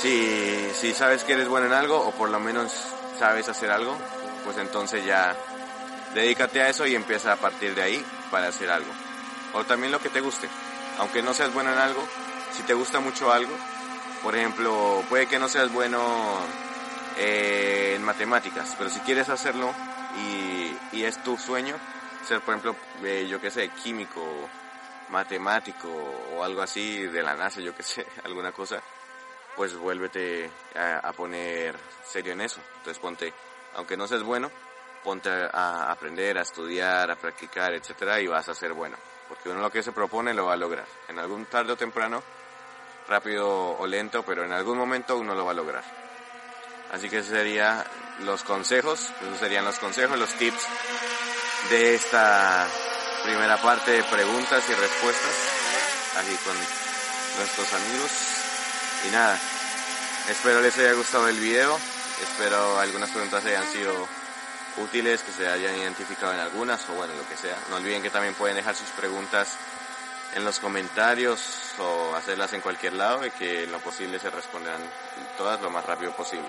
si, 0.01 0.71
si 0.73 0.95
sabes 0.95 1.23
que 1.23 1.33
eres 1.33 1.47
bueno 1.47 1.67
en 1.67 1.73
algo, 1.73 1.99
o 1.99 2.11
por 2.13 2.29
lo 2.29 2.39
menos 2.39 2.71
sabes 3.19 3.47
hacer 3.47 3.69
algo, 3.69 3.95
pues 4.43 4.57
entonces 4.57 5.05
ya 5.05 5.37
dedícate 6.13 6.61
a 6.61 6.69
eso 6.69 6.85
y 6.85 6.95
empieza 6.95 7.33
a 7.33 7.37
partir 7.37 7.75
de 7.75 7.81
ahí 7.81 8.05
para 8.29 8.47
hacer 8.47 8.69
algo. 8.69 8.91
O 9.53 9.63
también 9.63 9.91
lo 9.91 9.99
que 9.99 10.09
te 10.09 10.21
guste. 10.21 10.47
Aunque 10.99 11.21
no 11.21 11.33
seas 11.33 11.53
bueno 11.53 11.71
en 11.71 11.79
algo, 11.79 12.05
si 12.53 12.63
te 12.63 12.73
gusta 12.73 12.99
mucho 12.99 13.31
algo, 13.31 13.53
por 14.23 14.35
ejemplo, 14.35 15.03
puede 15.09 15.27
que 15.27 15.39
no 15.39 15.47
seas 15.47 15.71
bueno 15.71 15.99
eh, 17.17 17.93
en 17.95 18.03
matemáticas, 18.03 18.75
pero 18.77 18.89
si 18.89 18.99
quieres 18.99 19.29
hacerlo 19.29 19.73
y, 20.17 20.97
y, 20.97 21.03
es 21.03 21.23
tu 21.23 21.37
sueño, 21.37 21.75
ser 22.27 22.41
por 22.41 22.53
ejemplo, 22.53 22.75
eh, 23.03 23.27
yo 23.29 23.41
qué 23.41 23.49
sé, 23.49 23.69
químico, 23.69 24.21
matemático 25.09 25.89
o 26.35 26.43
algo 26.43 26.61
así 26.61 27.03
de 27.07 27.23
la 27.23 27.35
NASA, 27.35 27.61
yo 27.61 27.75
qué 27.75 27.83
sé, 27.83 28.05
alguna 28.23 28.51
cosa, 28.51 28.81
pues 29.55 29.75
vuélvete 29.75 30.49
a, 30.75 30.99
a 30.99 31.13
poner 31.13 31.75
serio 32.03 32.33
en 32.33 32.41
eso. 32.41 32.59
Entonces 32.77 32.99
ponte, 32.99 33.33
aunque 33.75 33.97
no 33.97 34.07
seas 34.07 34.23
bueno, 34.23 34.51
ponte 35.03 35.29
a 35.29 35.91
aprender, 35.91 36.37
a 36.37 36.41
estudiar, 36.41 37.09
a 37.11 37.15
practicar, 37.15 37.73
etcétera, 37.73 38.19
y 38.19 38.27
vas 38.27 38.47
a 38.49 38.55
ser 38.55 38.73
bueno. 38.73 38.97
Porque 39.27 39.49
uno 39.49 39.61
lo 39.61 39.71
que 39.71 39.83
se 39.83 39.91
propone 39.91 40.33
lo 40.33 40.45
va 40.45 40.53
a 40.53 40.57
lograr. 40.57 40.85
En 41.07 41.19
algún 41.19 41.45
tarde 41.45 41.73
o 41.73 41.77
temprano, 41.77 42.21
rápido 43.07 43.77
o 43.77 43.87
lento, 43.87 44.23
pero 44.23 44.43
en 44.43 44.51
algún 44.51 44.77
momento 44.77 45.17
uno 45.17 45.35
lo 45.35 45.45
va 45.45 45.51
a 45.51 45.55
lograr. 45.55 45.83
Así 46.91 47.09
que 47.09 47.19
esos 47.19 47.31
serían 47.31 47.83
los 48.19 48.43
consejos, 48.43 49.11
serían 49.39 49.63
los 49.63 49.79
consejos, 49.79 50.19
los 50.19 50.33
tips 50.33 50.65
de 51.69 51.95
esta 51.95 52.67
primera 53.23 53.61
parte 53.61 53.91
de 53.91 54.03
preguntas 54.03 54.63
y 54.69 54.73
respuestas, 54.73 55.35
aquí 56.17 56.35
con 56.43 56.57
nuestros 57.37 57.73
amigos. 57.73 58.11
Y 59.07 59.11
nada, 59.11 59.39
espero 60.29 60.61
les 60.61 60.77
haya 60.77 60.93
gustado 60.93 61.29
el 61.29 61.39
video, 61.39 61.79
espero 62.21 62.79
algunas 62.79 63.09
preguntas 63.09 63.45
hayan 63.45 63.65
sido 63.67 64.07
útiles, 64.77 65.21
que 65.23 65.31
se 65.31 65.47
hayan 65.47 65.77
identificado 65.77 66.33
en 66.33 66.39
algunas 66.39 66.87
o 66.89 66.93
bueno, 66.93 67.13
lo 67.15 67.27
que 67.27 67.35
sea. 67.35 67.57
No 67.69 67.77
olviden 67.77 68.01
que 68.01 68.09
también 68.09 68.33
pueden 68.33 68.55
dejar 68.55 68.75
sus 68.75 68.89
preguntas 68.89 69.57
en 70.33 70.45
los 70.45 70.59
comentarios 70.59 71.73
o 71.77 72.15
hacerlas 72.15 72.53
en 72.53 72.61
cualquier 72.61 72.93
lado 72.93 73.25
y 73.25 73.31
que 73.31 73.63
en 73.63 73.71
lo 73.71 73.79
posible 73.79 74.19
se 74.19 74.29
responderán 74.29 74.81
todas 75.37 75.61
lo 75.61 75.69
más 75.69 75.85
rápido 75.85 76.11
posible. 76.13 76.47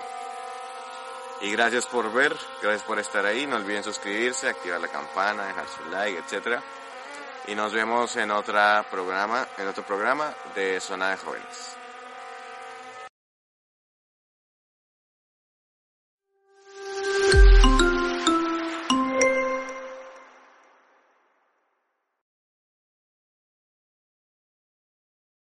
Y 1.41 1.51
gracias 1.51 1.85
por 1.87 2.11
ver, 2.13 2.33
gracias 2.61 2.83
por 2.83 2.99
estar 2.99 3.25
ahí. 3.25 3.45
No 3.45 3.57
olviden 3.57 3.83
suscribirse, 3.83 4.47
activar 4.47 4.79
la 4.79 4.87
campana, 4.87 5.47
dejar 5.47 5.65
su 5.67 5.83
like, 5.89 6.19
etc. 6.19 6.61
Y 7.47 7.55
nos 7.55 7.73
vemos 7.73 8.15
en 8.15 8.31
otra 8.31 8.85
programa, 8.89 9.45
en 9.57 9.67
otro 9.67 9.83
programa 9.83 10.33
de 10.55 10.79
Zona 10.79 11.09
de 11.09 11.17
Jóvenes. 11.17 11.82